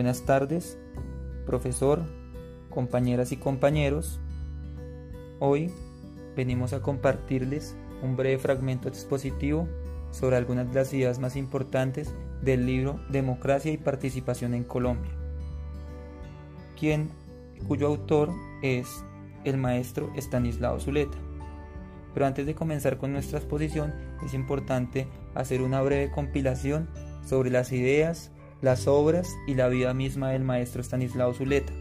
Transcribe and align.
Buenas 0.00 0.22
tardes, 0.22 0.78
profesor, 1.44 2.00
compañeras 2.70 3.32
y 3.32 3.36
compañeros. 3.36 4.18
Hoy 5.40 5.70
venimos 6.34 6.72
a 6.72 6.80
compartirles 6.80 7.76
un 8.02 8.16
breve 8.16 8.38
fragmento 8.38 8.88
expositivo 8.88 9.68
sobre 10.10 10.36
algunas 10.36 10.68
de 10.70 10.74
las 10.74 10.94
ideas 10.94 11.18
más 11.18 11.36
importantes 11.36 12.14
del 12.40 12.64
libro 12.64 12.98
Democracia 13.10 13.72
y 13.72 13.76
Participación 13.76 14.54
en 14.54 14.64
Colombia, 14.64 15.12
quien, 16.78 17.10
cuyo 17.68 17.86
autor 17.88 18.30
es 18.62 19.04
el 19.44 19.58
maestro 19.58 20.10
Estanislao 20.16 20.80
Zuleta. 20.80 21.18
Pero 22.14 22.24
antes 22.24 22.46
de 22.46 22.54
comenzar 22.54 22.96
con 22.96 23.12
nuestra 23.12 23.38
exposición, 23.38 23.92
es 24.24 24.32
importante 24.32 25.08
hacer 25.34 25.60
una 25.60 25.82
breve 25.82 26.10
compilación 26.10 26.88
sobre 27.22 27.50
las 27.50 27.70
ideas, 27.70 28.32
las 28.62 28.86
obras 28.86 29.28
y 29.46 29.54
la 29.54 29.68
vida 29.68 29.94
misma 29.94 30.30
del 30.30 30.42
maestro 30.42 30.82
Stanislao 30.82 31.34
Zuleta, 31.34 31.72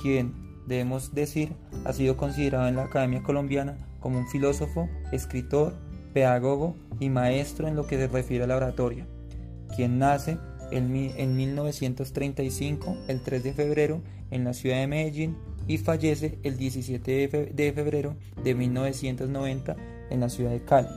quien, 0.00 0.34
debemos 0.66 1.14
decir, 1.14 1.52
ha 1.84 1.92
sido 1.92 2.16
considerado 2.16 2.68
en 2.68 2.76
la 2.76 2.84
Academia 2.84 3.22
Colombiana 3.22 3.76
como 4.00 4.18
un 4.18 4.28
filósofo, 4.28 4.88
escritor, 5.12 5.74
pedagogo 6.12 6.76
y 7.00 7.10
maestro 7.10 7.68
en 7.68 7.76
lo 7.76 7.86
que 7.86 7.96
se 7.96 8.08
refiere 8.08 8.44
a 8.44 8.46
la 8.46 8.56
oratoria, 8.56 9.06
quien 9.76 9.98
nace 9.98 10.38
en 10.70 11.36
1935, 11.36 12.96
el 13.08 13.22
3 13.22 13.42
de 13.42 13.52
febrero, 13.52 14.02
en 14.30 14.44
la 14.44 14.52
ciudad 14.52 14.76
de 14.76 14.86
Medellín 14.86 15.36
y 15.66 15.78
fallece 15.78 16.38
el 16.42 16.56
17 16.56 17.50
de 17.52 17.72
febrero 17.72 18.16
de 18.42 18.54
1990 18.54 19.76
en 20.10 20.20
la 20.20 20.28
ciudad 20.28 20.50
de 20.50 20.62
Cali. 20.64 20.88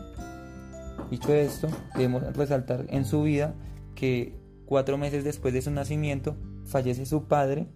Dicho 1.09 1.33
esto, 1.33 1.67
debemos 1.95 2.23
resaltar 2.35 2.85
en 2.89 3.05
su 3.05 3.23
vida 3.23 3.53
que 3.95 4.33
cuatro 4.71 4.97
meses 4.97 5.25
después 5.25 5.53
de 5.53 5.61
su 5.61 5.69
nacimiento 5.69 6.37
fallece 6.63 7.05
su 7.05 7.25
padre, 7.25 7.67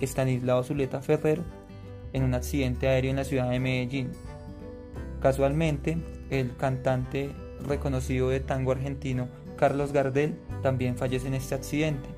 Estanislao 0.00 0.64
Zuleta 0.64 1.02
Ferrer, 1.02 1.42
en 2.14 2.22
un 2.22 2.32
accidente 2.32 2.88
aéreo 2.88 3.10
en 3.10 3.16
la 3.16 3.24
ciudad 3.24 3.50
de 3.50 3.60
Medellín. 3.60 4.10
Casualmente, 5.20 5.98
el 6.30 6.56
cantante 6.56 7.32
reconocido 7.68 8.30
de 8.30 8.40
tango 8.40 8.72
argentino 8.72 9.28
Carlos 9.58 9.92
Gardel 9.92 10.34
también 10.62 10.96
fallece 10.96 11.26
en 11.28 11.34
este 11.34 11.56
accidente. 11.56 12.08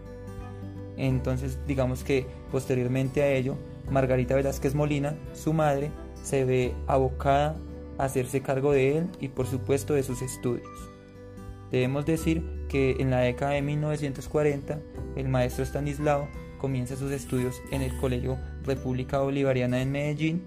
Entonces, 0.96 1.58
digamos 1.66 2.04
que 2.04 2.28
posteriormente 2.52 3.24
a 3.24 3.32
ello, 3.32 3.56
Margarita 3.90 4.36
Velázquez 4.36 4.76
Molina, 4.76 5.16
su 5.32 5.52
madre, 5.52 5.90
se 6.22 6.44
ve 6.44 6.76
abocada 6.86 7.56
a 7.98 8.04
hacerse 8.04 8.40
cargo 8.40 8.70
de 8.70 8.98
él 8.98 9.08
y 9.18 9.30
por 9.30 9.48
supuesto 9.48 9.94
de 9.94 10.04
sus 10.04 10.22
estudios. 10.22 10.92
Debemos 11.72 12.06
decir 12.06 12.61
que 12.72 12.96
en 12.98 13.10
la 13.10 13.20
década 13.20 13.52
de 13.52 13.60
1940 13.60 14.80
el 15.16 15.28
maestro 15.28 15.62
Stanislao 15.62 16.26
comienza 16.58 16.96
sus 16.96 17.12
estudios 17.12 17.60
en 17.70 17.82
el 17.82 17.94
Colegio 17.98 18.38
República 18.64 19.18
Bolivariana 19.18 19.82
en 19.82 19.92
Medellín 19.92 20.42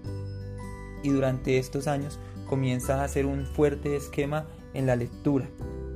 y 1.04 1.10
durante 1.10 1.58
estos 1.58 1.86
años 1.86 2.18
comienza 2.48 3.00
a 3.00 3.04
hacer 3.04 3.26
un 3.26 3.46
fuerte 3.46 3.94
esquema 3.94 4.48
en 4.74 4.86
la 4.86 4.96
lectura, 4.96 5.46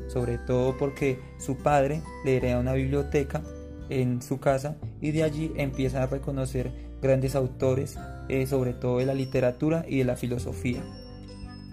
sobre 0.07 0.39
todo 0.39 0.79
porque 0.79 1.19
su 1.39 1.57
padre 1.57 2.01
le 2.25 2.37
hereda 2.37 2.61
una 2.61 2.75
biblioteca 2.75 3.43
en 3.89 4.23
su 4.23 4.39
casa 4.39 4.77
y 5.01 5.11
de 5.11 5.25
allí 5.25 5.53
empieza 5.57 6.05
a 6.05 6.07
reconocer 6.07 6.71
grandes 7.03 7.35
autores, 7.35 7.99
eh, 8.29 8.47
sobre 8.47 8.73
todo 8.73 8.99
de 8.99 9.07
la 9.07 9.15
literatura 9.15 9.85
y 9.89 9.99
de 9.99 10.05
la 10.05 10.15
filosofía. 10.15 10.81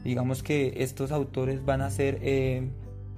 Digamos 0.04 0.42
que 0.42 0.74
estos 0.78 1.12
autores 1.12 1.64
van 1.64 1.82
a 1.82 1.92
ser 1.92 2.18
eh, 2.22 2.70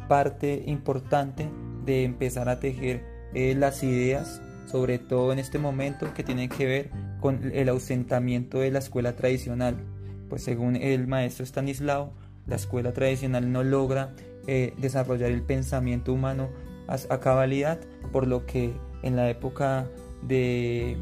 parte 0.10 0.64
importante 0.66 1.50
de 1.86 2.04
empezar 2.04 2.50
a 2.50 2.60
tejer 2.60 3.06
eh, 3.34 3.56
las 3.56 3.82
ideas, 3.82 4.42
sobre 4.66 5.00
todo 5.00 5.32
en 5.32 5.40
este 5.40 5.58
momento 5.58 6.14
que 6.14 6.26
tienen 6.26 6.50
que 6.50 6.66
ver 6.66 6.92
con 7.22 7.52
el 7.54 7.70
ausentamiento 7.70 8.60
de 8.60 8.72
la 8.72 8.80
escuela 8.80 9.16
tradicional. 9.16 9.78
Pues 10.28 10.44
según 10.44 10.76
el 10.76 11.08
maestro 11.08 11.46
Stanislao, 11.46 12.12
la 12.46 12.58
escuela 12.58 12.92
tradicional 12.92 13.50
no 13.52 13.64
logra 13.64 14.14
desarrollar 14.78 15.30
el 15.30 15.44
pensamiento 15.44 16.12
humano 16.12 16.50
a 16.88 17.20
cabalidad, 17.20 17.80
por 18.12 18.26
lo 18.26 18.48
que 18.48 18.74
en 19.04 19.16
la 19.16 19.30
época 19.30 19.88
de 20.22 20.98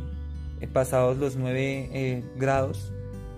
eh, 0.59 0.67
pasados 0.67 1.17
los 1.17 1.35
nueve 1.35 1.89
eh, 1.93 2.23
grados 2.37 2.91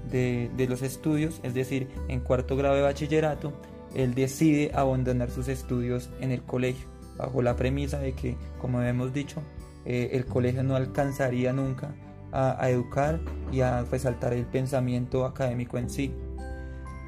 de, 0.10 0.50
los 0.68 0.82
estudios, 0.82 1.40
es 1.44 1.54
decir, 1.54 1.88
en 2.08 2.20
cuarto 2.20 2.56
grado 2.56 2.76
de 2.76 2.82
bachillerato, 2.82 3.54
él 3.96 4.14
decide 4.14 4.72
abandonar 4.74 5.30
sus 5.32 5.48
estudios 5.48 6.10
en 6.20 6.32
el 6.32 6.42
colegio, 6.44 6.88
bajo 7.18 7.42
la 7.42 7.56
premisa 7.56 8.00
de 8.00 8.14
que, 8.14 8.36
como 8.60 8.82
hemos 8.82 9.14
dicho, 9.14 9.42
eh, 9.86 10.10
el 10.14 10.26
colegio 10.26 10.64
no 10.64 10.76
alcanzaría 10.76 11.54
nunca 11.54 11.94
a, 12.32 12.70
educar 12.70 13.20
y 13.52 13.62
a 13.62 13.84
resaltar 13.84 14.34
el 14.34 14.46
pensamiento 14.46 15.26
académico 15.26 15.78
en 15.78 15.90
sí. 15.90 16.14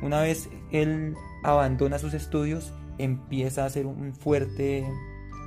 Una 0.02 0.22
vez 0.22 0.50
él 0.72 1.16
abandona 1.44 2.00
sus 2.00 2.14
estudios, 2.14 2.74
empieza 2.98 3.64
a 3.64 3.66
hacer 3.68 3.86
un 3.86 4.14
fuerte 4.14 4.86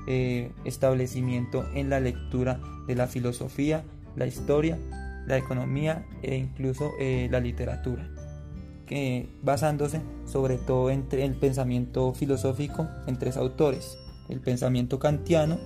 eh, 0.06 0.53
establecimiento 0.65 1.66
en 1.75 1.91
la 1.91 2.01
lectura 2.01 2.61
de 2.87 2.95
la 2.95 3.06
filosofía, 3.06 3.84
la 4.16 4.27
historia, 4.27 4.78
la 5.27 5.39
economía 5.39 6.06
e 6.22 6.37
incluso 6.37 6.93
eh, 7.01 7.28
la 7.31 7.41
literatura, 7.41 8.09
que 8.87 9.28
basándose 9.43 10.00
sobre 10.27 10.56
todo 10.59 10.91
entre 10.91 11.25
el 11.25 11.34
pensamiento 11.34 12.12
filosófico 12.12 12.89
en 13.06 13.19
tres 13.19 13.37
autores, 13.37 13.99
el 14.28 14.41
pensamiento 14.41 14.99
kantiano, 14.99 15.59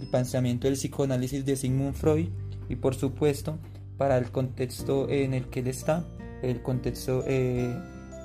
el 0.00 0.08
pensamiento 0.08 0.66
del 0.66 0.76
psicoanálisis 0.76 1.44
de 1.44 1.56
Sigmund 1.56 1.94
Freud 1.94 2.28
y 2.68 2.76
por 2.76 2.94
supuesto 2.94 3.58
para 3.98 4.18
el 4.18 4.30
contexto 4.30 5.08
en 5.08 5.34
el 5.34 5.48
que 5.48 5.60
él 5.60 5.68
está, 5.68 6.04
el 6.42 6.62
contexto 6.62 7.22
eh, 7.26 7.76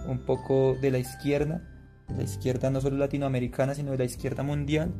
un 0.07 0.19
poco 0.19 0.75
de 0.81 0.91
la 0.91 0.97
izquierda, 0.97 1.61
la 2.15 2.23
izquierda 2.23 2.69
no 2.69 2.81
solo 2.81 2.97
latinoamericana 2.97 3.75
sino 3.75 3.91
de 3.91 3.97
la 3.99 4.05
izquierda 4.05 4.43
mundial, 4.43 4.91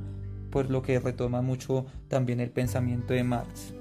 por 0.52 0.69
lo 0.69 0.81
que 0.81 1.00
retoma 1.00 1.42
mucho 1.42 1.86
también 2.08 2.40
el 2.40 2.50
pensamiento 2.52 3.14
de 3.14 3.24
Marx. 3.24 3.74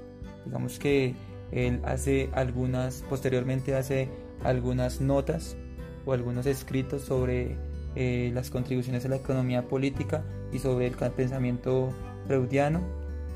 Digamos 0.45 0.79
que 0.79 1.15
él 1.51 1.81
hace 1.85 2.29
algunas, 2.33 3.03
posteriormente 3.09 3.75
hace 3.75 4.09
algunas 4.43 5.01
notas 5.01 5.57
o 6.05 6.13
algunos 6.13 6.45
escritos 6.45 7.01
sobre 7.01 7.57
eh, 7.95 8.31
las 8.33 8.49
contribuciones 8.49 9.05
a 9.05 9.09
la 9.09 9.15
economía 9.17 9.67
política 9.67 10.23
y 10.51 10.59
sobre 10.59 10.87
el 10.87 10.93
pensamiento 10.93 11.89
freudiano 12.25 12.81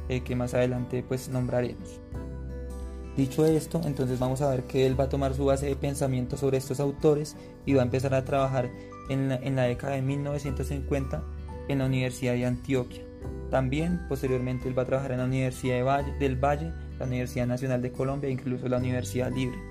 eh, 0.09 0.21
que 0.21 0.35
más 0.35 0.53
adelante 0.53 1.03
pues 1.07 1.29
nombraremos. 1.29 1.99
Dicho 3.17 3.45
esto, 3.45 3.81
entonces 3.83 4.19
vamos 4.19 4.41
a 4.41 4.49
ver 4.49 4.63
que 4.63 4.85
él 4.85 4.99
va 4.99 5.05
a 5.05 5.09
tomar 5.09 5.33
su 5.33 5.45
base 5.45 5.65
de 5.65 5.75
pensamiento 5.75 6.37
sobre 6.37 6.57
estos 6.57 6.79
autores 6.79 7.35
y 7.65 7.73
va 7.73 7.81
a 7.81 7.85
empezar 7.85 8.13
a 8.13 8.23
trabajar 8.23 8.69
en 9.09 9.29
la, 9.29 9.35
en 9.35 9.55
la 9.55 9.63
década 9.63 9.95
de 9.95 10.01
1950 10.01 11.23
en 11.67 11.79
la 11.79 11.85
Universidad 11.85 12.33
de 12.33 12.45
Antioquia. 12.45 13.03
También 13.49 13.99
posteriormente 14.07 14.69
él 14.69 14.77
va 14.77 14.83
a 14.83 14.85
trabajar 14.85 15.11
en 15.11 15.17
la 15.17 15.25
Universidad 15.25 16.05
del 16.19 16.35
Valle, 16.35 16.71
la 16.99 17.05
Universidad 17.05 17.47
Nacional 17.47 17.81
de 17.81 17.91
Colombia 17.91 18.29
e 18.29 18.31
incluso 18.31 18.69
la 18.69 18.77
Universidad 18.77 19.31
Libre. 19.31 19.70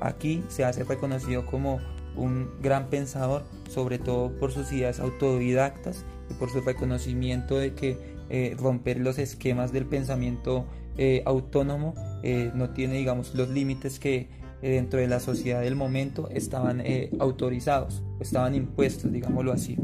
Aquí 0.00 0.42
se 0.48 0.64
hace 0.64 0.84
reconocido 0.84 1.46
como 1.46 1.80
un 2.16 2.50
gran 2.62 2.88
pensador, 2.88 3.44
sobre 3.68 3.98
todo 3.98 4.30
por 4.38 4.52
sus 4.52 4.72
ideas 4.72 5.00
autodidactas 5.00 6.04
y 6.30 6.34
por 6.34 6.50
su 6.50 6.60
reconocimiento 6.60 7.56
de 7.56 7.74
que 7.74 7.96
eh, 8.30 8.56
romper 8.58 8.98
los 8.98 9.18
esquemas 9.18 9.72
del 9.72 9.86
pensamiento 9.86 10.66
eh, 10.98 11.22
autónomo 11.24 11.94
eh, 12.22 12.50
no 12.54 12.70
tiene, 12.70 12.94
digamos, 12.94 13.34
los 13.34 13.48
límites 13.48 13.98
que 13.98 14.28
dentro 14.60 14.98
de 14.98 15.06
la 15.06 15.20
sociedad 15.20 15.60
del 15.60 15.76
momento 15.76 16.28
estaban 16.30 16.82
autorizados, 17.20 18.02
estaban 18.18 18.56
impuestos, 18.56 19.12
digámoslo 19.12 19.52
así. 19.52 19.78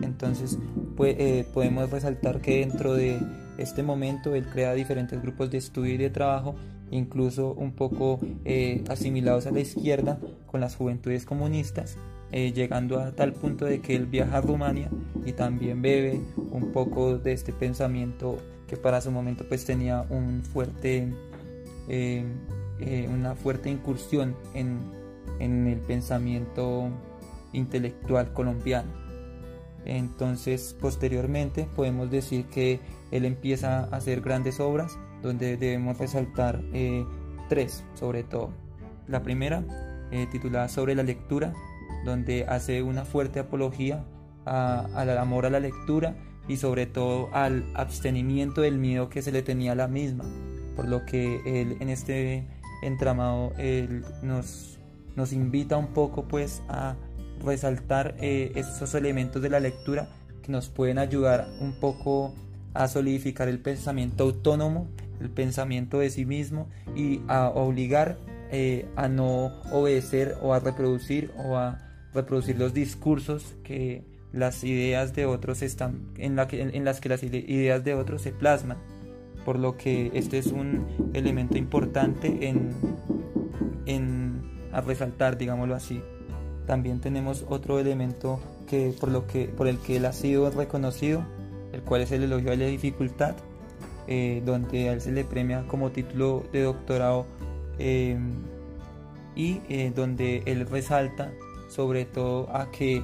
Entonces 0.00 0.58
podemos 1.52 1.90
resaltar 1.90 2.40
que 2.40 2.60
dentro 2.60 2.94
de 2.94 3.18
este 3.58 3.82
momento 3.82 4.36
él 4.36 4.46
crea 4.46 4.74
diferentes 4.74 5.20
grupos 5.20 5.50
de 5.50 5.58
estudio 5.58 5.94
y 5.94 5.96
de 5.96 6.10
trabajo, 6.10 6.54
incluso 6.92 7.52
un 7.54 7.72
poco 7.72 8.20
eh, 8.44 8.84
asimilados 8.88 9.46
a 9.46 9.50
la 9.50 9.58
izquierda 9.58 10.20
con 10.46 10.60
las 10.60 10.76
juventudes 10.76 11.24
comunistas, 11.24 11.96
eh, 12.30 12.52
llegando 12.52 13.00
a 13.00 13.10
tal 13.12 13.32
punto 13.32 13.64
de 13.64 13.80
que 13.80 13.96
él 13.96 14.06
viaja 14.06 14.38
a 14.38 14.40
Rumania 14.40 14.88
y 15.26 15.32
también 15.32 15.82
bebe 15.82 16.20
un 16.52 16.70
poco 16.72 17.18
de 17.18 17.32
este 17.32 17.52
pensamiento 17.52 18.38
que 18.68 18.76
para 18.76 19.00
su 19.00 19.10
momento 19.10 19.44
pues 19.48 19.64
tenía 19.64 20.06
un 20.08 20.42
fuerte, 20.42 21.12
una 23.12 23.34
fuerte 23.34 23.68
incursión 23.70 24.36
en 24.54 25.66
el 25.66 25.78
pensamiento 25.80 26.88
intelectual 27.52 28.32
colombiano. 28.32 29.02
Entonces, 29.84 30.76
posteriormente 30.80 31.66
podemos 31.74 32.10
decir 32.10 32.46
que 32.46 32.80
él 33.10 33.24
empieza 33.24 33.80
a 33.80 33.96
hacer 33.96 34.20
grandes 34.20 34.60
obras 34.60 34.96
donde 35.22 35.56
debemos 35.56 35.98
resaltar 35.98 36.60
eh, 36.72 37.04
tres, 37.48 37.84
sobre 37.94 38.24
todo. 38.24 38.50
La 39.08 39.22
primera, 39.22 39.64
eh, 40.10 40.26
titulada 40.30 40.68
Sobre 40.68 40.94
la 40.94 41.02
lectura, 41.02 41.52
donde 42.04 42.44
hace 42.46 42.82
una 42.82 43.04
fuerte 43.04 43.40
apología 43.40 44.04
al 44.44 45.16
amor 45.18 45.46
a 45.46 45.50
la 45.50 45.60
lectura 45.60 46.16
y 46.48 46.56
sobre 46.56 46.86
todo 46.86 47.28
al 47.32 47.64
abstenimiento 47.74 48.60
del 48.60 48.76
miedo 48.78 49.08
que 49.08 49.22
se 49.22 49.30
le 49.30 49.42
tenía 49.42 49.72
a 49.72 49.74
la 49.76 49.86
misma, 49.86 50.24
por 50.74 50.88
lo 50.88 51.06
que 51.06 51.40
él 51.46 51.76
en 51.78 51.88
este 51.88 52.44
entramado 52.82 53.52
él 53.58 54.04
nos, 54.22 54.80
nos 55.14 55.32
invita 55.32 55.76
un 55.76 55.88
poco 55.88 56.26
pues 56.26 56.62
a 56.68 56.96
resaltar 57.44 58.16
eh, 58.20 58.52
esos 58.54 58.94
elementos 58.94 59.40
de 59.42 59.50
la 59.50 59.60
lectura 59.60 60.08
que 60.42 60.50
nos 60.50 60.68
pueden 60.68 60.98
ayudar 60.98 61.48
un 61.60 61.72
poco 61.72 62.34
a 62.74 62.88
solidificar 62.88 63.48
el 63.48 63.60
pensamiento 63.60 64.24
autónomo, 64.24 64.88
el 65.22 65.30
pensamiento 65.30 65.98
de 65.98 66.10
sí 66.10 66.26
mismo 66.26 66.68
y 66.94 67.20
a 67.28 67.48
obligar 67.48 68.18
eh, 68.50 68.86
a 68.96 69.08
no 69.08 69.52
obedecer 69.72 70.36
o 70.42 70.52
a 70.52 70.60
reproducir 70.60 71.30
o 71.38 71.56
a 71.56 71.78
reproducir 72.12 72.58
los 72.58 72.74
discursos 72.74 73.54
que 73.64 74.04
las 74.32 74.64
ideas 74.64 75.14
de 75.14 75.26
otros 75.26 75.62
están 75.62 76.08
en, 76.18 76.36
la 76.36 76.46
en 76.50 76.84
las 76.84 77.00
que 77.00 77.08
las 77.08 77.22
ideas 77.22 77.84
de 77.84 77.94
otros 77.94 78.22
se 78.22 78.32
plasman. 78.32 78.78
Por 79.44 79.58
lo 79.58 79.76
que 79.76 80.10
este 80.14 80.38
es 80.38 80.48
un 80.48 80.86
elemento 81.14 81.58
importante 81.58 82.48
en, 82.48 82.70
en 83.86 84.42
a 84.72 84.80
resaltar 84.80 85.38
digámoslo 85.38 85.74
así. 85.74 86.02
También 86.66 87.00
tenemos 87.00 87.44
otro 87.48 87.78
elemento 87.78 88.38
que 88.68 88.94
por 88.98 89.10
lo 89.10 89.26
que 89.26 89.46
por 89.46 89.66
el 89.66 89.78
que 89.78 89.96
él 89.96 90.04
ha 90.04 90.12
sido 90.12 90.50
reconocido 90.50 91.24
el 91.72 91.80
cual 91.82 92.02
es 92.02 92.12
el 92.12 92.22
elogio 92.22 92.50
de 92.50 92.56
la 92.58 92.66
dificultad 92.66 93.34
eh, 94.08 94.42
donde 94.44 94.88
a 94.88 94.92
él 94.94 95.00
se 95.00 95.12
le 95.12 95.24
premia 95.24 95.64
como 95.68 95.90
título 95.90 96.44
de 96.52 96.62
doctorado 96.62 97.24
eh, 97.78 98.18
y 99.36 99.60
eh, 99.68 99.92
donde 99.94 100.42
él 100.46 100.66
resalta 100.66 101.30
sobre 101.68 102.04
todo 102.04 102.54
a 102.54 102.70
que 102.70 103.02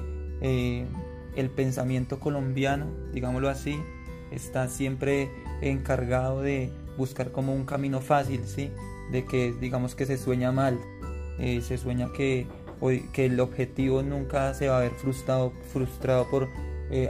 el 1.35 1.49
pensamiento 1.49 2.19
colombiano, 2.19 2.85
digámoslo 3.13 3.49
así, 3.49 3.77
está 4.31 4.67
siempre 4.67 5.29
encargado 5.61 6.41
de 6.41 6.69
buscar 6.97 7.31
como 7.31 7.53
un 7.53 7.65
camino 7.65 7.99
fácil, 7.99 8.41
¿sí? 8.45 8.71
de 9.11 9.25
que 9.25 9.53
digamos 9.59 9.95
que 9.95 10.05
se 10.05 10.17
sueña 10.17 10.51
mal, 10.51 10.79
se 11.39 11.77
sueña 11.77 12.09
que, 12.13 12.45
que 13.11 13.25
el 13.25 13.39
objetivo 13.39 14.03
nunca 14.03 14.53
se 14.53 14.67
va 14.67 14.77
a 14.77 14.81
ver 14.81 14.91
frustrado, 14.91 15.51
frustrado 15.73 16.29
por 16.29 16.47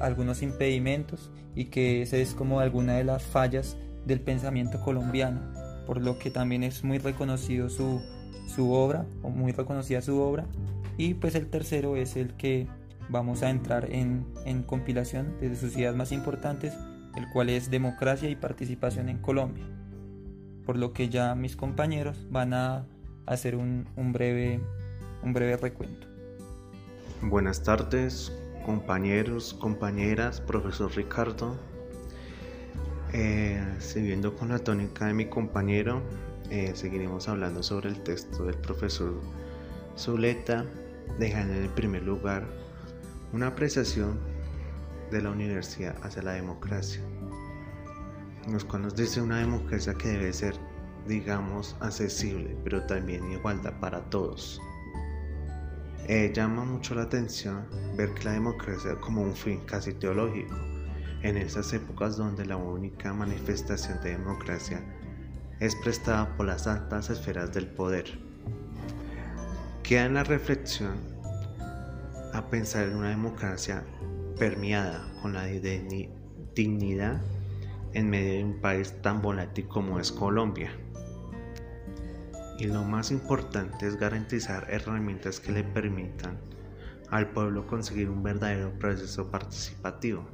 algunos 0.02 0.42
impedimentos 0.42 1.32
y 1.56 1.66
que 1.66 2.02
esa 2.02 2.18
es 2.18 2.34
como 2.34 2.60
alguna 2.60 2.98
de 2.98 3.04
las 3.04 3.24
fallas 3.24 3.78
del 4.06 4.22
pensamiento 4.22 4.80
colombiano, 4.82 5.42
por 5.86 6.02
lo 6.02 6.20
que 6.20 6.32
también 6.32 6.64
es 6.64 6.84
muy 6.84 6.98
reconocido 6.98 7.70
su, 7.70 8.02
su 8.48 8.72
obra, 8.72 9.06
o 9.22 9.30
muy 9.30 9.52
reconocida 9.52 10.02
su 10.02 10.20
obra. 10.22 10.46
Y 10.98 11.14
pues 11.14 11.36
el 11.36 11.48
tercero 11.48 11.96
es 11.96 12.16
el 12.16 12.34
que 12.34 12.68
vamos 13.10 13.42
a 13.44 13.50
entrar 13.50 13.92
en, 13.92 14.26
en 14.46 14.64
compilación 14.64 15.40
de 15.40 15.56
sus 15.56 15.76
ideas 15.76 15.96
más 15.96 16.12
importantes, 16.12 16.74
el 17.16 17.30
cual 17.30 17.50
es 17.50 17.72
democracia 17.72 18.30
y 18.30 18.36
participación 18.36 19.10
en 19.10 19.18
Colombia. 19.18 19.66
Por 20.66 20.78
lo 20.78 20.94
que 20.94 21.10
ya 21.10 21.36
mis 21.36 21.56
compañeros 21.56 22.28
van 22.30 22.54
a 22.54 22.86
hacer 23.26 23.56
un, 23.56 23.88
un 23.96 24.14
breve, 24.14 24.60
un 25.24 25.34
breve 25.34 25.58
recuento. 25.58 26.08
Buenas 27.22 27.64
tardes, 27.64 28.32
compañeros, 28.66 29.54
compañeras, 29.54 30.42
profesor 30.42 30.96
Ricardo. 30.96 31.58
Eh, 33.14 33.62
siguiendo 33.80 34.36
con 34.36 34.50
la 34.50 34.60
tónica 34.60 35.08
de 35.08 35.14
mi 35.14 35.26
compañero, 35.26 36.02
eh, 36.50 36.72
seguiremos 36.76 37.28
hablando 37.28 37.64
sobre 37.64 37.90
el 37.90 38.02
texto 38.04 38.46
del 38.46 38.58
profesor 38.58 39.20
Zuleta, 39.98 40.66
dejando 41.18 41.54
en 41.54 41.64
el 41.64 41.70
primer 41.70 42.04
lugar 42.04 42.48
una 43.34 43.48
apreciación 43.48 44.20
de 45.12 45.22
la 45.22 45.32
universidad 45.32 45.96
hacia 46.04 46.22
la 46.22 46.34
democracia, 46.34 47.02
los 48.48 48.64
cual 48.66 48.84
nos 48.84 48.96
dice 48.96 49.22
una 49.22 49.40
democracia 49.40 49.94
que 49.94 50.10
debe 50.10 50.34
ser, 50.34 50.56
digamos, 51.08 51.76
accesible, 51.80 52.56
pero 52.64 52.84
también 52.84 53.32
igualdad 53.32 53.74
para 53.80 54.02
todos. 54.10 54.62
Eh, 56.12 56.32
llama 56.34 56.66
mucho 56.66 56.96
la 56.96 57.04
atención 57.04 57.68
ver 57.96 58.16
que 58.16 58.24
la 58.24 58.32
democracia 58.32 58.96
como 59.00 59.22
un 59.22 59.36
fin 59.36 59.60
casi 59.68 59.94
teológico, 59.94 60.56
en 61.22 61.38
esas 61.38 61.72
épocas 61.72 62.18
donde 62.18 62.48
la 62.48 62.58
única 62.58 63.14
manifestación 63.14 64.02
de 64.02 64.18
democracia 64.18 64.82
es 65.60 65.76
prestada 65.76 66.36
por 66.36 66.48
las 66.48 66.66
altas 66.66 67.12
esferas 67.12 67.54
del 67.54 67.68
poder. 67.68 68.06
Queda 69.84 70.06
en 70.06 70.16
la 70.16 70.24
reflexión 70.24 70.96
a 72.34 72.44
pensar 72.50 72.88
en 72.88 72.96
una 72.96 73.10
democracia 73.10 73.84
permeada 74.40 75.08
con 75.22 75.34
la 75.34 75.46
dignidad 76.56 77.22
en 77.94 78.10
medio 78.10 78.34
de 78.34 78.44
un 78.46 78.60
país 78.62 78.96
tan 79.04 79.22
volátil 79.22 79.68
como 79.68 80.00
es 80.00 80.12
Colombia. 80.12 80.72
Y 82.60 82.66
lo 82.66 82.84
más 82.84 83.10
importante 83.10 83.88
es 83.88 83.96
garantizar 83.96 84.68
herramientas 84.70 85.40
que 85.40 85.54
le 85.54 85.64
permitan 85.64 86.38
al 87.10 87.30
pueblo 87.30 87.66
conseguir 87.66 88.10
un 88.10 88.22
verdadero 88.22 88.78
proceso 88.78 89.32
participativo. 89.32 90.28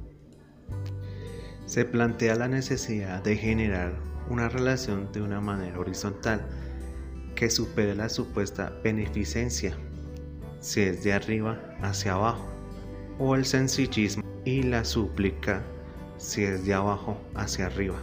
Se 1.66 1.84
plantea 1.84 2.34
la 2.34 2.48
necesidad 2.48 3.22
de 3.22 3.36
generar 3.36 3.94
una 4.28 4.48
relación 4.48 5.12
de 5.12 5.22
una 5.22 5.40
manera 5.40 5.78
horizontal 5.78 6.44
que 7.36 7.48
supere 7.48 7.94
la 7.94 8.08
supuesta 8.08 8.72
beneficencia, 8.82 9.76
si 10.58 10.80
es 10.80 11.04
de 11.04 11.12
arriba 11.12 11.60
hacia 11.80 12.14
abajo, 12.14 12.48
o 13.20 13.36
el 13.36 13.44
sencillismo 13.44 14.24
y 14.44 14.64
la 14.64 14.84
súplica, 14.84 15.62
si 16.16 16.42
es 16.42 16.66
de 16.66 16.74
abajo 16.74 17.20
hacia 17.36 17.66
arriba, 17.66 17.98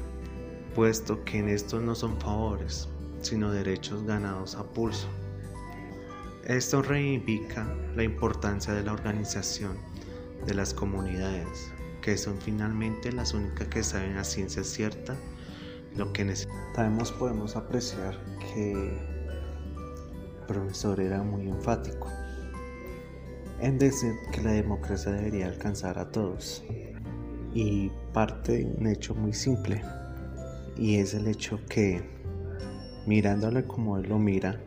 puesto 0.73 1.25
que 1.25 1.39
en 1.39 1.49
estos 1.49 1.81
no 1.81 1.93
son 1.93 2.17
favores, 2.21 2.87
sino 3.23 3.51
derechos 3.51 4.03
ganados 4.03 4.55
a 4.55 4.63
pulso. 4.63 5.07
Esto 6.45 6.81
reivindica 6.81 7.65
la 7.95 8.03
importancia 8.03 8.73
de 8.73 8.83
la 8.83 8.93
organización 8.93 9.77
de 10.45 10.53
las 10.53 10.73
comunidades, 10.73 11.71
que 12.01 12.17
son 12.17 12.39
finalmente 12.39 13.11
las 13.11 13.33
únicas 13.33 13.67
que 13.69 13.81
saben 13.81 14.17
a 14.17 14.23
ciencia 14.23 14.63
cierta 14.63 15.15
lo 15.95 16.11
que 16.11 16.25
necesitamos. 16.25 17.11
podemos 17.13 17.55
apreciar 17.55 18.19
que 18.53 18.71
el 18.73 20.45
profesor 20.47 20.99
era 20.99 21.23
muy 21.23 21.47
enfático 21.47 22.09
en 23.59 23.77
decir 23.77 24.13
que 24.31 24.41
la 24.41 24.51
democracia 24.51 25.11
debería 25.11 25.47
alcanzar 25.47 25.97
a 25.97 26.11
todos 26.11 26.63
y 27.53 27.89
parte 28.11 28.57
de 28.57 28.65
un 28.65 28.87
hecho 28.87 29.15
muy 29.15 29.31
simple 29.33 29.81
y 30.75 30.97
es 30.97 31.13
el 31.13 31.27
hecho 31.27 31.59
que 31.69 32.03
mirándole 33.05 33.63
como 33.63 33.97
él 33.97 34.09
lo 34.09 34.19
mira, 34.19 34.59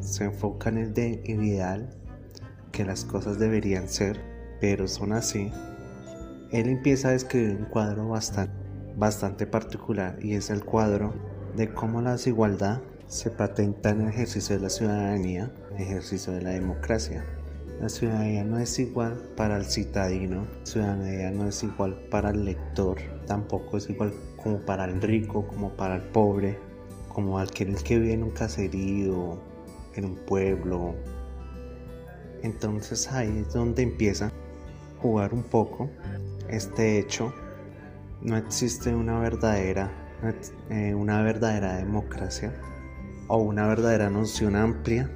se 0.00 0.24
enfoca 0.24 0.70
en 0.70 0.78
el 0.78 0.94
de 0.94 1.22
ideal 1.24 1.88
que 2.72 2.84
las 2.84 3.04
cosas 3.04 3.38
deberían 3.38 3.88
ser, 3.88 4.20
pero 4.60 4.88
son 4.88 5.12
así. 5.12 5.50
Él 6.50 6.68
empieza 6.68 7.08
a 7.08 7.12
describir 7.12 7.56
un 7.56 7.66
cuadro 7.66 8.08
bastante, 8.08 8.54
bastante 8.96 9.46
particular 9.46 10.18
y 10.20 10.34
es 10.34 10.50
el 10.50 10.64
cuadro 10.64 11.14
de 11.56 11.72
cómo 11.72 12.02
la 12.02 12.12
desigualdad 12.12 12.80
se 13.06 13.30
patenta 13.30 13.90
en 13.90 14.02
el 14.02 14.08
ejercicio 14.08 14.56
de 14.56 14.62
la 14.62 14.70
ciudadanía, 14.70 15.52
el 15.76 15.82
ejercicio 15.82 16.32
de 16.32 16.42
la 16.42 16.50
democracia. 16.50 17.24
La 17.80 17.88
ciudadanía 17.88 18.44
no 18.44 18.58
es 18.58 18.78
igual 18.78 19.20
para 19.36 19.56
el 19.56 19.64
citadino, 19.64 20.46
la 20.60 20.66
ciudadanía 20.66 21.30
no 21.30 21.48
es 21.48 21.62
igual 21.62 21.94
para 22.10 22.30
el 22.30 22.44
lector, 22.44 22.98
tampoco 23.26 23.76
es 23.76 23.90
igual 23.90 24.12
como 24.42 24.60
para 24.60 24.84
el 24.84 25.00
rico, 25.02 25.46
como 25.46 25.70
para 25.70 25.96
el 25.96 26.02
pobre, 26.02 26.58
como 27.12 27.38
aquel 27.38 27.74
que 27.82 27.98
vive 27.98 28.14
en 28.14 28.22
un 28.22 28.30
caserío, 28.30 29.38
en 29.94 30.04
un 30.04 30.16
pueblo. 30.16 30.94
Entonces 32.42 33.10
ahí 33.12 33.44
es 33.46 33.52
donde 33.52 33.82
empieza 33.82 34.26
a 34.26 34.32
jugar 35.00 35.32
un 35.34 35.42
poco 35.42 35.90
este 36.48 36.98
hecho. 36.98 37.32
No 38.20 38.36
existe 38.36 38.94
una 38.94 39.18
verdadera, 39.18 39.90
eh, 40.70 40.94
una 40.94 41.22
verdadera 41.22 41.76
democracia 41.76 42.52
o 43.28 43.38
una 43.38 43.66
verdadera 43.66 44.10
noción 44.10 44.56
amplia 44.56 45.10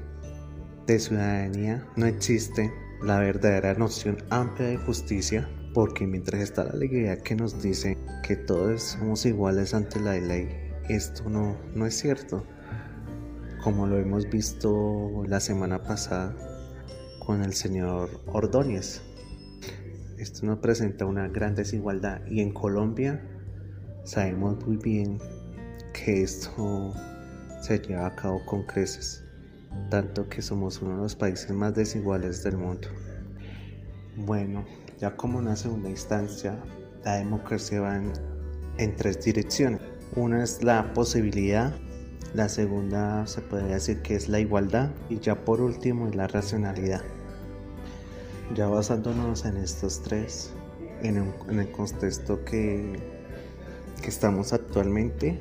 de 0.87 0.99
ciudadanía. 0.99 1.87
No 1.97 2.07
existe 2.07 2.73
la 3.03 3.21
verdadera 3.21 3.75
noción 3.75 4.19
amplia 4.31 4.69
de 4.69 4.77
justicia 4.79 5.49
porque 5.75 6.07
mientras 6.07 6.41
está 6.41 6.65
la 6.65 6.71
alegría 6.71 7.19
que 7.19 7.37
nos 7.37 7.63
dice 7.63 7.99
que 8.27 8.37
todos 8.37 8.83
somos 8.83 9.27
iguales 9.27 9.75
ante 9.75 10.01
la 10.01 10.15
ley 10.15 10.66
esto 10.89 11.29
no, 11.29 11.57
no 11.75 11.87
es 11.87 11.99
cierto. 11.99 12.45
Como 13.63 13.87
lo 13.87 13.99
hemos 13.99 14.29
visto 14.29 15.25
la 15.27 15.41
semana 15.41 15.83
pasada 15.83 16.35
con 17.25 17.43
el 17.43 17.53
señor 17.55 18.23
Ordóñez. 18.27 19.03
Esto 20.19 20.47
nos 20.47 20.59
presenta 20.61 21.05
una 21.05 21.29
gran 21.29 21.55
desigualdad 21.55 22.25
y 22.27 22.41
en 22.41 22.53
Colombia 22.53 23.23
sabemos 24.05 24.65
muy 24.65 24.77
bien 24.77 25.19
que 25.93 26.23
esto 26.23 26.95
se 27.61 27.79
lleva 27.81 28.07
a 28.07 28.15
cabo 28.15 28.45
con 28.47 28.63
creces, 28.63 29.25
tanto 29.91 30.29
que 30.29 30.41
somos 30.41 30.81
uno 30.81 30.93
de 30.97 31.03
los 31.03 31.17
países 31.17 31.51
más 31.51 31.75
desiguales 31.75 32.45
del 32.45 32.57
mundo. 32.59 32.89
Bueno, 34.17 34.65
ya 34.99 35.17
como 35.17 35.39
una 35.39 35.57
segunda 35.57 35.91
instancia 35.91 36.59
la 37.07 37.17
democracia 37.17 37.81
va 37.81 38.03
en, 38.79 38.97
tres 38.97 39.25
direcciones. 39.25 39.81
Una 40.15 40.43
es 40.43 40.63
la 40.63 40.93
posibilidad, 40.95 41.75
la 42.35 42.49
segunda 42.49 43.27
se 43.27 43.41
podría 43.41 43.75
decir 43.75 44.03
que 44.03 44.15
es 44.15 44.29
la 44.29 44.41
igualdad 44.41 44.91
y 45.09 45.19
ya 45.19 45.45
por 45.45 45.61
último 45.61 46.09
es 46.09 46.15
la 46.15 46.27
racionalidad. 46.27 47.03
Ya 48.55 48.69
basándonos 48.69 49.45
en 49.45 49.57
estos 49.57 50.03
tres, 50.03 50.53
en, 51.03 51.33
el 51.49 51.71
contexto 51.73 52.45
que, 52.45 53.01
que 54.01 54.09
estamos 54.09 54.53
actualmente, 54.53 55.41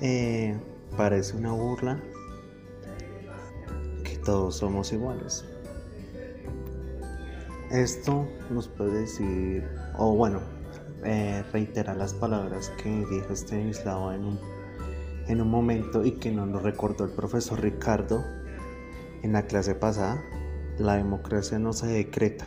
eh, 0.00 0.56
parece 0.96 1.36
una 1.36 1.52
burla 1.52 2.00
que 4.04 4.16
todos 4.18 4.56
somos 4.56 4.92
iguales. 4.92 5.44
Esto 7.70 8.26
nos 8.50 8.68
puede 8.68 9.00
decir, 9.00 9.68
o 9.96 10.14
bueno, 10.14 10.40
eh, 11.04 11.44
reiterar 11.52 11.96
las 11.96 12.14
palabras 12.14 12.70
que 12.82 12.90
dijo 13.10 13.32
Stanislao 13.34 14.12
en 14.12 14.24
un, 14.24 14.40
en 15.26 15.40
un 15.40 15.50
momento 15.50 16.04
y 16.04 16.12
que 16.12 16.30
nos 16.30 16.48
lo 16.48 16.60
recordó 16.60 17.04
el 17.04 17.10
profesor 17.10 17.60
Ricardo 17.60 18.24
en 19.22 19.32
la 19.32 19.46
clase 19.46 19.74
pasada. 19.74 20.22
La 20.78 20.94
democracia 20.94 21.58
no 21.58 21.72
se 21.72 21.86
decreta, 21.86 22.46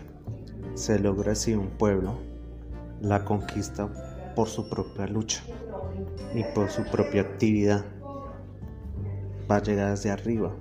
se 0.74 1.00
logra 1.00 1.34
así 1.34 1.54
un 1.54 1.70
pueblo, 1.70 2.18
la 3.02 3.26
conquista 3.26 3.90
por 4.36 4.48
su 4.50 4.70
propia 4.70 5.08
lucha 5.08 5.44
y 6.34 6.44
por 6.56 6.70
su 6.70 6.84
propia 6.86 7.22
actividad. 7.22 7.86
Va 9.50 9.58
a 9.58 9.62
llegar 9.62 9.92
desde 9.92 10.10
arriba 10.10 10.52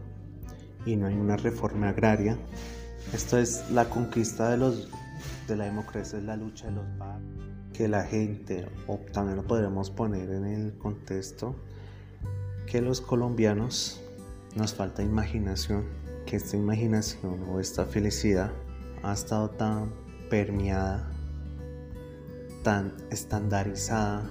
y 0.85 0.97
no 0.97 1.07
hay 1.07 1.15
una 1.15 1.37
reforma 1.37 1.91
agraria 1.91 2.37
esto 3.13 3.37
es 3.37 3.71
la 3.71 3.85
conquista 3.91 4.49
de, 4.49 4.57
los, 4.57 4.89
de 5.47 5.57
la 5.57 5.67
democracia, 5.67 6.19
es 6.19 6.25
la 6.25 6.35
lucha 6.35 6.69
de 6.69 6.73
los 6.73 6.99
barrios, 6.99 7.52
que 7.73 7.88
la 7.88 8.05
gente, 8.05 8.67
o 8.87 8.99
también 9.12 9.37
lo 9.37 9.45
podemos 9.45 9.91
poner 9.91 10.31
en 10.31 10.47
el 10.47 10.79
contexto, 10.79 11.55
que 12.67 12.81
los 12.81 13.00
colombianos 13.00 14.00
nos 14.55 14.75
falta 14.75 15.02
imaginación, 15.02 15.85
que 16.26 16.37
esta 16.37 16.57
imaginación 16.57 17.43
o 17.49 17.61
esta 17.61 17.85
felicidad 17.85 18.52
ha 19.02 19.12
estado 19.12 19.50
tan 19.50 19.93
permeada, 20.31 21.11
tan 22.62 22.95
estandarizada, 23.11 24.23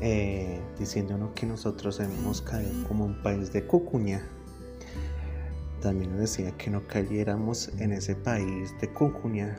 eh, 0.00 0.60
diciéndonos 0.78 1.30
que 1.32 1.46
nosotros 1.46 2.00
hemos 2.00 2.42
caído 2.42 2.88
como 2.88 3.04
un 3.04 3.22
país 3.22 3.52
de 3.52 3.66
cucuña 3.66 4.22
también 5.82 6.12
nos 6.12 6.20
decía 6.20 6.52
que 6.52 6.70
no 6.70 6.86
cayéramos 6.86 7.68
en 7.78 7.92
ese 7.92 8.14
país 8.14 8.72
de 8.80 8.88
Cucuña. 8.88 9.58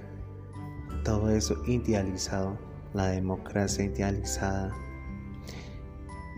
Todo 1.04 1.30
eso 1.30 1.62
idealizado, 1.68 2.58
la 2.94 3.08
democracia 3.08 3.84
idealizada, 3.84 4.72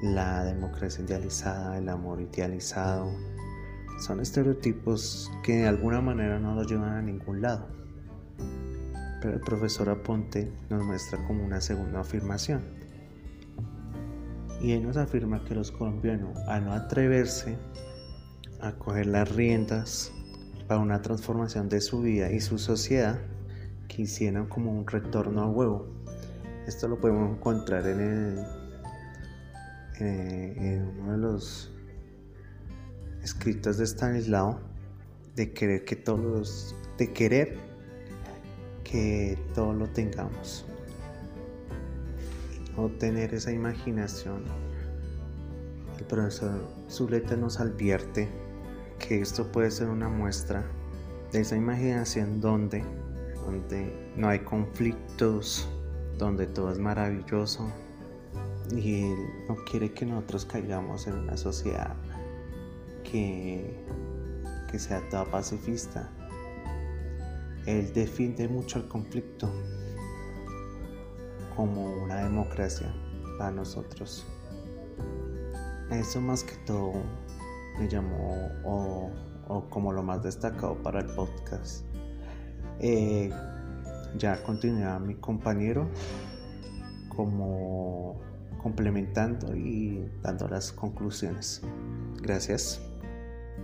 la 0.02 0.44
democracia 0.44 1.04
idealizada, 1.04 1.78
el 1.78 1.88
amor 1.88 2.20
idealizado, 2.20 3.12
son 4.00 4.22
estereotipos 4.22 5.32
que 5.44 5.58
de 5.58 5.68
alguna 5.68 6.02
manera 6.02 6.40
no 6.40 6.56
nos 6.56 6.66
llevan 6.66 6.94
a 6.94 7.02
ningún 7.04 7.44
lado. 7.44 7.68
Pero 9.22 9.36
el 9.36 9.42
profesor 9.42 9.88
Aponte 9.90 10.52
nos 10.72 10.84
muestra 10.84 11.24
como 11.28 11.46
una 11.46 11.62
segunda 11.62 12.00
afirmación. 12.00 12.64
Y 14.62 14.72
él 14.72 14.82
nos 14.82 14.98
afirma 14.98 15.46
que 15.46 15.54
los 15.54 15.72
colombianos, 15.72 16.40
a 16.48 16.60
no 16.60 16.74
atreverse 16.74 17.56
a 18.62 18.72
coger 18.72 19.06
las 19.06 19.32
riendas 19.36 20.12
para 20.68 20.80
una 20.80 21.04
transformación 21.04 21.70
de 21.70 21.82
su 21.82 22.02
vida 22.02 22.32
y 22.32 22.42
su 22.42 22.58
sociedad 22.58 23.20
que 23.88 24.04
hicieran 24.04 24.48
como 24.48 24.72
un 24.72 24.88
retorno 24.88 25.42
a 25.42 25.50
huevo. 25.50 25.88
Esto 26.68 26.88
lo 26.88 27.00
podemos 27.00 27.38
encontrar 27.38 27.86
en, 27.88 28.00
el, 28.00 28.46
en 30.00 31.00
uno 31.00 31.12
de 31.12 31.18
los 31.18 31.72
escritos 33.24 33.78
de 33.78 33.86
Stanislao 33.86 34.60
de 35.36 35.52
querer 35.52 35.84
que 35.86 35.96
todos 35.96 36.76
de 36.98 37.12
querer 37.12 37.58
que 38.84 39.38
todo 39.54 39.74
lo 39.74 39.88
tengamos 39.88 40.66
o 42.78 42.88
tener 42.88 43.34
esa 43.34 43.52
imaginación 43.52 44.44
el 45.98 46.06
profesor 46.06 46.62
Zuleta 46.90 47.36
nos 47.36 47.60
advierte 47.60 48.28
que 49.00 49.22
esto 49.22 49.52
puede 49.52 49.72
ser 49.72 49.88
una 49.88 50.10
muestra 50.10 50.64
de 51.32 51.42
esa 51.42 51.56
imaginación 51.56 52.42
donde, 52.42 52.84
donde 53.46 54.12
no 54.16 54.30
hay 54.30 54.40
conflictos, 54.40 55.68
donde 56.18 56.48
todo 56.48 56.72
es 56.72 56.80
maravilloso 56.80 57.70
y 58.76 59.04
él 59.12 59.18
no 59.48 59.56
quiere 59.70 59.94
que 59.94 60.06
nosotros 60.06 60.46
caigamos 60.46 61.08
en 61.08 61.16
una 61.16 61.38
sociedad 61.38 61.96
que, 63.04 63.80
que 64.72 64.80
sea 64.80 65.02
toda 65.10 65.26
pacifista. 65.26 66.10
Él 67.66 67.92
defiende 67.94 68.48
mucho 68.48 68.80
el 68.80 68.88
conflicto 68.88 69.52
como 71.56 72.04
una 72.04 72.18
democracia 72.18 72.94
para 73.38 73.52
nosotros. 73.52 74.26
Eso 75.92 76.20
más 76.20 76.44
que 76.44 76.56
todo 76.66 76.94
me 77.80 77.88
llamó 77.88 78.50
o, 78.64 79.12
como 79.70 79.92
lo 79.92 80.04
más 80.04 80.24
destacado 80.24 80.76
para 80.82 81.00
el 81.00 81.08
podcast. 81.08 81.86
Eh, 82.80 83.32
ya 84.18 84.42
continúa 84.44 85.00
mi 85.00 85.16
compañero 85.16 85.90
como 87.10 88.20
complementando 88.62 89.56
y 89.56 90.10
dando 90.22 90.48
las 90.48 90.72
conclusiones. 90.72 91.62
Gracias. 92.22 92.82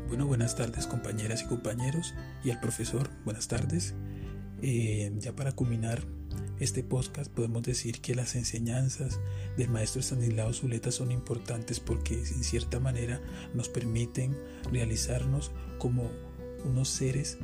Bueno, 0.07 0.27
buenas 0.27 0.55
tardes 0.55 0.87
compañeras 0.87 1.43
y 1.43 1.45
compañeros 1.45 2.13
y 2.43 2.51
al 2.51 2.59
profesor, 2.59 3.09
buenas 3.25 3.47
tardes. 3.47 3.93
Eh, 4.61 5.11
ya 5.17 5.35
para 5.35 5.53
culminar 5.53 6.03
este 6.59 6.83
podcast 6.83 7.31
podemos 7.31 7.63
decir 7.63 7.99
que 8.01 8.13
las 8.13 8.35
enseñanzas 8.35 9.19
del 9.57 9.69
maestro 9.69 10.01
Stanislao 10.01 10.53
Zuleta 10.53 10.91
son 10.91 11.11
importantes 11.11 11.79
porque 11.79 12.13
en 12.13 12.43
cierta 12.43 12.79
manera 12.79 13.19
nos 13.55 13.69
permiten 13.69 14.37
realizarnos 14.71 15.51
como 15.79 16.11
unos 16.63 16.89
seres 16.89 17.39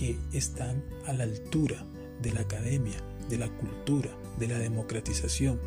que 0.00 0.18
están 0.32 0.82
a 1.06 1.12
la 1.12 1.24
altura 1.24 1.84
de 2.22 2.32
la 2.32 2.40
academia, 2.40 2.96
de 3.28 3.36
la 3.36 3.48
cultura, 3.48 4.08
de 4.38 4.48
la 4.48 4.58
democratización. 4.58 5.60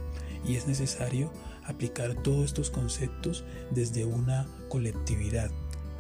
Y 0.44 0.56
es 0.56 0.66
necesario 0.66 1.32
aplicar 1.66 2.16
todos 2.16 2.46
estos 2.46 2.72
conceptos 2.72 3.46
desde 3.70 4.06
una 4.06 4.48
colectividad 4.70 5.52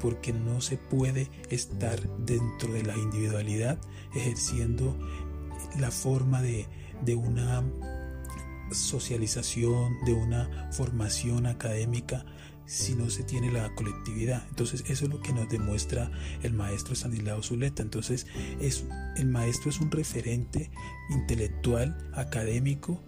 porque 0.01 0.33
no 0.33 0.61
se 0.61 0.77
puede 0.77 1.29
estar 1.51 2.01
dentro 2.25 2.73
de 2.73 2.81
la 2.81 2.97
individualidad 2.97 3.77
ejerciendo 4.15 4.97
la 5.79 5.91
forma 5.91 6.41
de 6.41 6.67
de 7.05 7.15
una 7.15 7.63
socialización, 8.71 9.97
de 10.05 10.13
una 10.13 10.69
formación 10.71 11.45
académica 11.45 12.25
si 12.65 12.96
no 12.96 13.10
se 13.10 13.24
tiene 13.24 13.51
la 13.51 13.74
colectividad. 13.75 14.46
Entonces 14.50 14.84
eso 14.88 15.05
es 15.05 15.12
lo 15.12 15.22
que 15.22 15.34
nos 15.34 15.50
demuestra 15.50 16.12
el 16.41 16.53
maestro 16.53 16.93
Stanislao 16.93 17.43
Zuleta. 17.43 17.82
Entonces 17.82 18.27
es, 18.60 18.86
el 19.17 19.27
maestro 19.27 19.70
es 19.70 19.79
un 19.79 19.91
referente 19.91 20.72
intelectual, 21.10 21.98
académico, 22.13 23.01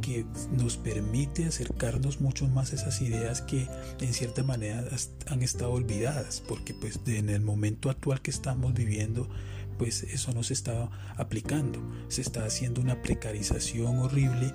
que 0.00 0.24
nos 0.52 0.76
permite 0.76 1.46
acercarnos 1.46 2.20
mucho 2.20 2.46
más 2.46 2.72
a 2.72 2.76
esas 2.76 3.00
ideas 3.02 3.42
que 3.42 3.66
en 4.00 4.14
cierta 4.14 4.44
manera 4.44 4.84
han 5.26 5.42
estado 5.42 5.72
olvidadas, 5.72 6.42
porque 6.46 6.72
pues 6.72 7.00
en 7.06 7.30
el 7.30 7.40
momento 7.40 7.90
actual 7.90 8.22
que 8.22 8.30
estamos 8.30 8.74
viviendo 8.74 9.28
pues 9.78 10.02
eso 10.02 10.32
no 10.32 10.42
se 10.42 10.52
está 10.52 10.90
aplicando. 11.16 11.80
Se 12.08 12.20
está 12.20 12.44
haciendo 12.44 12.80
una 12.80 13.00
precarización 13.00 13.98
horrible 13.98 14.52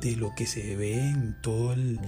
de 0.00 0.16
lo 0.16 0.34
que 0.34 0.46
se 0.46 0.76
ve 0.76 0.98
en 0.98 1.36
todo 1.42 1.72
el, 1.72 1.98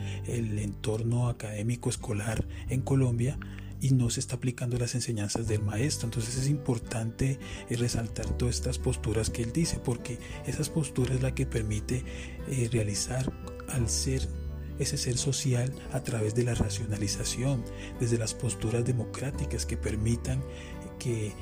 entorno 0.59 1.29
académico 1.29 1.89
escolar 1.89 2.47
en 2.69 2.83
Colombia 2.83 3.39
y 3.81 3.93
no 3.93 4.11
se 4.11 4.21
está 4.21 4.37
aplicando 4.37 4.77
las 4.77 4.95
enseñanzas 4.95 5.49
del 5.49 5.63
maestro. 5.63 6.07
Entonces 6.07 6.37
es 6.37 6.49
importante 6.49 7.39
eh, 7.69 7.77
resaltar 7.77 8.27
todas 8.37 8.57
estas 8.57 8.79
posturas 8.79 9.31
que 9.31 9.43
él 9.43 9.53
dice, 9.53 9.79
porque 9.79 10.19
esas 10.47 10.69
posturas 10.69 11.17
es 11.17 11.23
la 11.23 11.35
que 11.35 11.47
permite 11.47 12.05
eh, 12.49 12.69
realizar 12.71 13.33
al 13.69 13.89
ser 13.89 14.29
ese 14.79 14.97
ser 14.97 15.19
social 15.19 15.73
a 15.93 16.01
través 16.03 16.35
de 16.35 16.45
la 16.45 16.55
racionalización, 16.55 17.65
desde 18.01 18.19
las 18.19 18.35
posturas 18.35 18.85
democráticas 18.85 19.67
que 19.67 19.77
permitan 19.77 20.43
que 20.99 21.33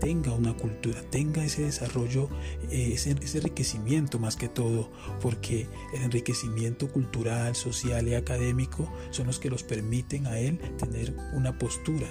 tenga 0.00 0.32
una 0.32 0.56
cultura, 0.56 1.02
tenga 1.10 1.44
ese 1.44 1.62
desarrollo, 1.62 2.28
eh, 2.70 2.92
ese, 2.94 3.10
enriquecimiento 3.10 4.18
más 4.18 4.36
que 4.36 4.48
todo, 4.48 4.90
porque 5.20 5.68
el 5.94 6.02
enriquecimiento 6.02 6.88
cultural, 6.88 7.54
social 7.54 8.08
y 8.08 8.14
académico 8.14 8.92
son 9.10 9.28
los 9.28 9.38
que 9.38 9.50
los 9.50 9.62
permiten 9.62 10.26
a 10.26 10.38
él 10.38 10.58
tener 10.78 11.14
una 11.34 11.56
postura 11.58 12.08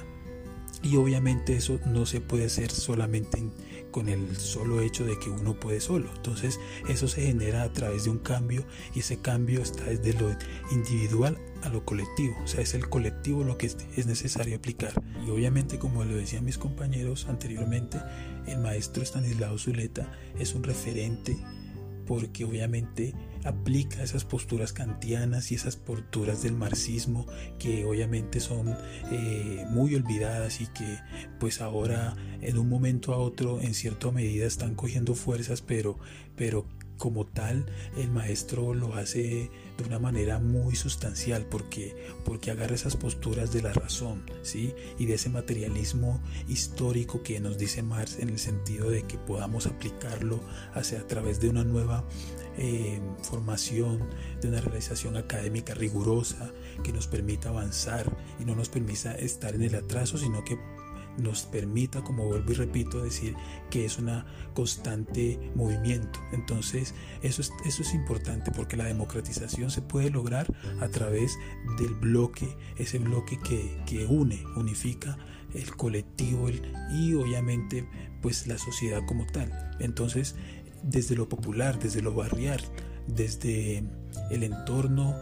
y 0.82 0.96
obviamente 0.96 1.56
eso 1.56 1.80
no 1.86 2.06
se 2.06 2.22
puede 2.22 2.46
hacer 2.46 2.72
solamente 2.72 3.44
con 3.92 4.08
el 4.08 4.38
solo 4.38 4.82
hecho 4.82 5.06
de 5.06 5.18
que 5.20 5.30
uno 5.30 5.60
puede 5.60 5.82
solo. 5.82 6.10
Entonces 6.16 6.60
eso 6.88 7.08
se 7.08 7.24
genera 7.24 7.64
a 7.64 7.74
través 7.74 8.06
de 8.06 8.12
un 8.12 8.20
cambio 8.20 8.64
y 8.94 9.00
ese 9.00 9.20
cambio 9.20 9.62
está 9.62 9.84
desde 9.86 10.14
lo 10.14 10.36
individual 10.72 11.38
a 11.64 11.70
lo 11.70 11.86
colectivo. 11.86 12.36
O 12.44 12.48
sea, 12.48 12.62
es 12.62 12.74
el 12.74 12.90
colectivo 12.90 13.44
lo 13.44 13.58
que 13.58 13.68
es 13.68 14.08
necesario 14.08 14.58
aplicar. 14.58 14.94
Y 15.26 15.30
obviamente, 15.30 15.80
como 15.80 16.04
lo 16.04 16.16
decían 16.16 16.46
mis 16.46 16.58
compañeros 16.58 17.28
anteriormente, 17.30 18.00
el 18.48 18.60
maestro 18.60 19.04
Stanislao 19.04 19.58
Zuleta 19.58 20.12
es 20.38 20.54
un 20.56 20.64
referente 20.64 21.38
porque 22.10 22.44
obviamente 22.44 23.14
aplica 23.44 24.02
esas 24.02 24.26
posturas 24.26 24.74
kantianas 24.74 25.52
y 25.52 25.56
esas 25.56 25.76
posturas 25.76 26.42
del 26.42 26.54
marxismo 26.54 27.28
que 27.60 27.86
obviamente 27.86 28.40
son 28.40 28.76
eh, 29.12 29.64
muy 29.70 29.94
olvidadas 29.94 30.60
y 30.60 30.66
que 30.68 30.98
pues 31.40 31.62
ahora 31.62 32.16
en 32.42 32.58
un 32.58 32.68
momento 32.68 33.14
a 33.14 33.18
otro 33.18 33.62
en 33.62 33.76
cierta 33.76 34.10
medida 34.12 34.48
están 34.48 34.74
cogiendo 34.74 35.14
fuerzas 35.14 35.62
pero 35.62 36.00
pero 36.36 36.66
como 37.00 37.26
tal 37.26 37.66
el 37.98 38.12
maestro 38.12 38.76
lo 38.76 38.94
hace 38.94 39.50
de 39.78 39.84
una 39.88 39.98
manera 39.98 40.38
muy 40.38 40.76
sustancial 40.76 41.48
porque 41.50 41.96
porque 42.24 42.52
agarra 42.52 42.76
esas 42.76 42.96
posturas 42.96 43.52
de 43.52 43.64
la 43.64 43.74
razón 43.74 44.24
sí 44.44 44.76
y 45.00 45.08
de 45.08 45.16
ese 45.16 45.30
materialismo 45.30 46.22
histórico 46.48 47.24
que 47.24 47.40
nos 47.40 47.58
dice 47.58 47.82
Marx 47.82 48.20
en 48.20 48.30
el 48.30 48.38
sentido 48.38 48.92
de 48.92 49.04
que 49.04 49.18
podamos 49.18 49.66
aplicarlo 49.66 50.40
hacia 50.74 51.00
a 51.00 51.08
través 51.08 51.40
de 51.40 51.50
una 51.50 51.64
nueva 51.64 52.06
eh, 52.58 53.02
formación 53.24 54.10
de 54.42 54.50
una 54.50 54.62
realización 54.62 55.16
académica 55.18 55.74
rigurosa 55.74 56.52
que 56.84 56.92
nos 56.92 57.08
permita 57.08 57.50
avanzar 57.50 58.16
y 58.40 58.46
no 58.46 58.56
nos 58.56 58.70
permita 58.70 59.16
estar 59.16 59.56
en 59.56 59.64
el 59.64 59.76
atraso 59.76 60.18
sino 60.18 60.44
que 60.44 60.60
nos 61.20 61.44
permita, 61.44 62.04
como 62.04 62.26
vuelvo 62.26 62.52
y 62.52 62.56
repito, 62.56 63.04
decir 63.04 63.36
que 63.70 63.86
es 63.86 63.98
una 63.98 64.26
constante 64.54 65.40
movimiento. 65.56 66.20
Entonces, 66.32 66.94
eso 67.22 67.42
es, 67.42 67.52
eso 67.66 67.82
es 67.82 67.94
importante 67.94 68.52
porque 68.52 68.78
la 68.78 68.86
democratización 68.86 69.72
se 69.72 69.82
puede 69.82 70.10
lograr 70.10 70.54
a 70.82 70.88
través 70.90 71.38
del 71.78 71.94
bloque, 71.96 72.58
ese 72.78 73.00
bloque 73.00 73.40
que, 73.40 73.82
que 73.86 74.06
une, 74.06 74.44
unifica 74.56 75.18
el 75.54 75.76
colectivo 75.76 76.50
y 76.92 77.14
obviamente 77.16 77.88
pues 78.22 78.48
la 78.48 78.58
sociedad 78.58 79.02
como 79.08 79.26
tal. 79.26 79.52
Entonces, 79.80 80.36
desde 80.84 81.16
lo 81.16 81.30
popular, 81.30 81.80
desde 81.80 82.02
lo 82.02 82.14
barrial, 82.14 82.62
desde 83.08 83.84
el 84.30 84.44
entorno 84.44 85.16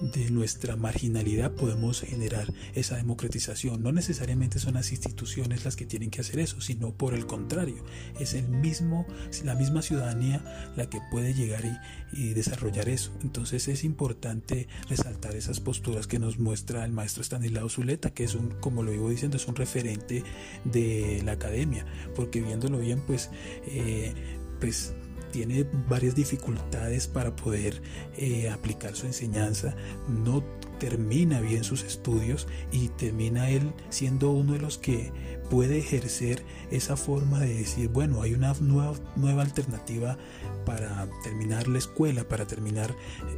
de 0.00 0.30
nuestra 0.30 0.76
marginalidad 0.76 1.52
podemos 1.52 2.00
generar 2.00 2.52
esa 2.74 2.96
democratización. 2.96 3.82
No 3.82 3.92
necesariamente 3.92 4.58
son 4.58 4.74
las 4.74 4.92
instituciones 4.92 5.64
las 5.64 5.76
que 5.76 5.86
tienen 5.86 6.10
que 6.10 6.20
hacer 6.20 6.38
eso, 6.40 6.60
sino 6.60 6.92
por 6.92 7.14
el 7.14 7.26
contrario, 7.26 7.84
es 8.18 8.34
el 8.34 8.48
mismo, 8.48 9.06
la 9.44 9.54
misma 9.54 9.82
ciudadanía 9.82 10.72
la 10.76 10.88
que 10.88 11.00
puede 11.10 11.34
llegar 11.34 11.64
y, 12.12 12.28
desarrollar 12.34 12.88
eso. 12.88 13.12
Entonces 13.22 13.68
es 13.68 13.84
importante 13.84 14.68
resaltar 14.88 15.34
esas 15.34 15.60
posturas 15.60 16.06
que 16.06 16.18
nos 16.18 16.38
muestra 16.38 16.84
el 16.84 16.92
maestro 16.92 17.22
Stanislao 17.22 17.68
Zuleta, 17.68 18.10
que 18.10 18.24
es 18.24 18.34
un, 18.34 18.50
como 18.60 18.82
lo 18.82 18.92
iba 18.92 19.08
diciendo, 19.10 19.36
es 19.36 19.48
un 19.48 19.56
referente 19.56 20.22
de 20.64 21.22
la 21.24 21.32
academia, 21.32 21.84
porque 22.14 22.40
viéndolo 22.40 22.78
bien, 22.78 23.02
pues, 23.06 23.30
eh, 23.66 24.14
pues 24.60 24.94
tiene 25.30 25.66
varias 25.88 26.14
dificultades 26.14 27.06
para 27.06 27.34
poder 27.34 27.80
eh, 28.16 28.50
aplicar 28.50 28.94
su 28.94 29.06
enseñanza, 29.06 29.74
no 30.08 30.42
termina 30.78 31.40
bien 31.40 31.64
sus 31.64 31.82
estudios 31.82 32.46
y 32.70 32.88
termina 32.90 33.50
él 33.50 33.72
siendo 33.90 34.30
uno 34.30 34.52
de 34.52 34.60
los 34.60 34.78
que 34.78 35.12
puede 35.50 35.78
ejercer 35.78 36.42
esa 36.70 36.96
forma 36.96 37.40
de 37.40 37.54
decir, 37.54 37.88
bueno, 37.88 38.22
hay 38.22 38.34
una 38.34 38.52
nueva, 38.60 38.94
nueva 39.16 39.42
alternativa 39.42 40.18
para 40.64 41.08
terminar 41.24 41.68
la 41.68 41.78
escuela, 41.78 42.28
para 42.28 42.46
terminar 42.46 42.94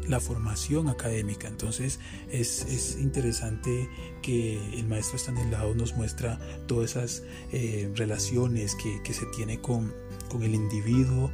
la 0.09 0.21
formación 0.21 0.89
académica. 0.89 1.49
Entonces 1.49 2.01
es, 2.31 2.97
interesante 3.01 3.89
que 4.23 4.57
el 4.79 4.87
maestro 4.87 5.19
Stanislao 5.19 5.75
nos 5.75 5.97
muestra 5.97 6.39
todas 6.67 6.91
esas 6.91 7.23
eh, 7.53 7.91
relaciones 7.95 8.75
que, 8.75 9.01
que 9.03 9.15
se 9.15 9.27
tiene 9.27 9.61
con, 9.61 9.95
con 10.29 10.43
el 10.43 10.55
individuo, 10.55 11.31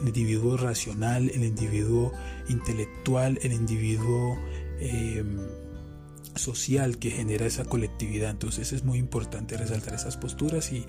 el 0.00 0.08
individuo 0.08 0.56
racional, 0.56 1.30
el 1.30 1.44
individuo 1.44 2.12
intelectual, 2.48 3.38
el 3.42 3.52
individuo 3.52 4.38
em, 4.80 5.38
social 6.34 6.98
que 6.98 7.10
genera 7.10 7.46
esa 7.46 7.64
colectividad. 7.64 8.30
Entonces 8.30 8.72
es 8.72 8.84
muy 8.84 8.98
importante 8.98 9.56
resaltar 9.56 9.94
esas 9.94 10.16
posturas 10.16 10.72
y 10.72 10.86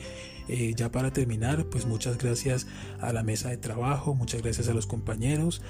eh, 0.48 0.74
ya 0.76 0.92
para 0.92 1.12
terminar, 1.12 1.66
pues 1.66 1.86
muchas 1.86 2.18
gracias 2.18 2.68
a 3.00 3.14
la 3.14 3.24
mesa 3.24 3.50
de 3.50 3.58
trabajo, 3.58 4.16
muchas 4.16 4.42
gracias 4.42 4.68
a 4.68 4.74
los 4.74 4.88
compañeros 4.88 5.62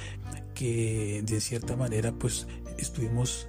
que 0.53 1.23
de 1.25 1.39
cierta 1.41 1.75
manera 1.75 2.11
pues 2.11 2.47
estuvimos 2.77 3.47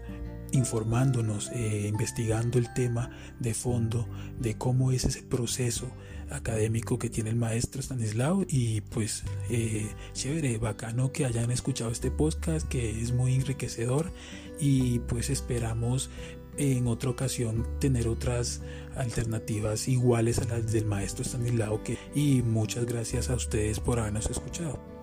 informándonos, 0.52 1.50
eh, 1.52 1.86
investigando 1.88 2.58
el 2.58 2.72
tema 2.74 3.10
de 3.38 3.54
fondo 3.54 4.08
de 4.38 4.56
cómo 4.56 4.92
es 4.92 5.04
ese 5.04 5.22
proceso 5.22 5.90
académico 6.30 6.98
que 6.98 7.10
tiene 7.10 7.30
el 7.30 7.36
maestro 7.36 7.82
Stanislao 7.82 8.44
y 8.48 8.80
pues 8.82 9.24
eh, 9.48 9.88
chévere, 10.12 10.58
bacano 10.58 11.12
que 11.12 11.24
hayan 11.24 11.50
escuchado 11.50 11.90
este 11.90 12.10
podcast 12.10 12.68
que 12.68 13.00
es 13.00 13.12
muy 13.12 13.34
enriquecedor 13.34 14.12
y 14.60 15.00
pues 15.00 15.30
esperamos 15.30 16.10
en 16.56 16.86
otra 16.86 17.10
ocasión 17.10 17.66
tener 17.78 18.06
otras 18.08 18.62
alternativas 18.96 19.88
iguales 19.88 20.38
a 20.38 20.44
las 20.44 20.72
del 20.72 20.84
maestro 20.84 21.24
Stanislao 21.24 21.82
que, 21.82 21.98
y 22.14 22.42
muchas 22.42 22.86
gracias 22.86 23.30
a 23.30 23.34
ustedes 23.34 23.80
por 23.80 23.98
habernos 23.98 24.28
escuchado. 24.30 24.99